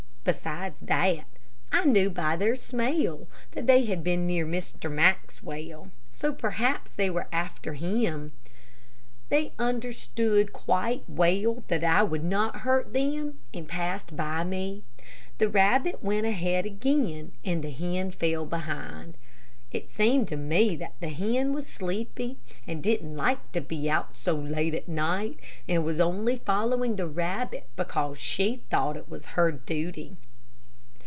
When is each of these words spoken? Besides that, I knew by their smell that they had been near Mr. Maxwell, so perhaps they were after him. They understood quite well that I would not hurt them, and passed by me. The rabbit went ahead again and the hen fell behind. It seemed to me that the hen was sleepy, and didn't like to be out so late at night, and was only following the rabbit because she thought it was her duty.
Besides 0.23 0.77
that, 0.81 1.23
I 1.71 1.83
knew 1.83 2.11
by 2.11 2.35
their 2.35 2.55
smell 2.55 3.25
that 3.53 3.65
they 3.65 3.85
had 3.85 4.03
been 4.03 4.27
near 4.27 4.45
Mr. 4.45 4.89
Maxwell, 4.91 5.89
so 6.11 6.31
perhaps 6.31 6.91
they 6.91 7.09
were 7.09 7.27
after 7.31 7.73
him. 7.73 8.31
They 9.29 9.53
understood 9.57 10.53
quite 10.53 11.03
well 11.07 11.63
that 11.69 11.83
I 11.83 12.03
would 12.03 12.23
not 12.23 12.57
hurt 12.57 12.93
them, 12.93 13.39
and 13.51 13.67
passed 13.67 14.15
by 14.15 14.43
me. 14.43 14.83
The 15.39 15.49
rabbit 15.49 16.03
went 16.03 16.27
ahead 16.27 16.67
again 16.67 17.31
and 17.43 17.63
the 17.63 17.71
hen 17.71 18.11
fell 18.11 18.45
behind. 18.45 19.17
It 19.73 19.89
seemed 19.89 20.27
to 20.27 20.35
me 20.35 20.75
that 20.75 20.95
the 20.99 21.07
hen 21.07 21.53
was 21.53 21.65
sleepy, 21.65 22.35
and 22.67 22.83
didn't 22.83 23.15
like 23.15 23.53
to 23.53 23.61
be 23.61 23.89
out 23.89 24.17
so 24.17 24.33
late 24.35 24.73
at 24.75 24.89
night, 24.89 25.39
and 25.65 25.85
was 25.85 25.97
only 26.01 26.35
following 26.39 26.97
the 26.97 27.07
rabbit 27.07 27.69
because 27.77 28.17
she 28.19 28.63
thought 28.69 28.97
it 28.97 29.07
was 29.07 29.27
her 29.37 29.49
duty. 29.49 30.17